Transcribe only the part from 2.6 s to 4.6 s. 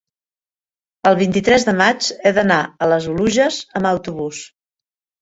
a les Oluges amb autobús.